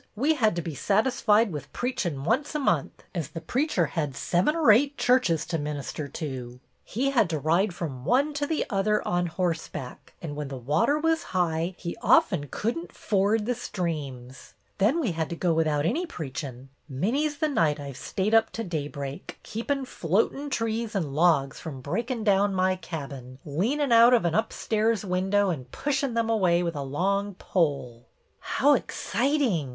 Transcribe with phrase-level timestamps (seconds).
[0.15, 4.15] We had to be sat isfied with preachin' once a month, as the preacher had
[4.15, 6.59] seven or eight churches to minister to.
[6.83, 10.97] He had to ride from one to the other on horseback, and, when the water
[10.97, 14.55] was high, he often could n't ford the streams.
[14.79, 16.69] Then we had to go without any preachin'.
[16.89, 21.59] Many 's the night I 've stayed up to daybreak, keepin' floatin' trees and logs
[21.59, 22.75] from breakin' JANE'S "SEED PICTER" 191 down my
[23.15, 28.07] cabin, leanin' out of an upstairs window and pushin' them away with a long pole.""
[28.59, 29.69] I low exciting